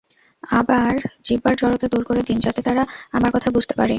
[0.51, 0.93] আমার
[1.23, 2.83] জিহ্বার জড়তা দূর করে দিন, যাতে তারা
[3.11, 3.89] আমার কথা বুঝতে পারে।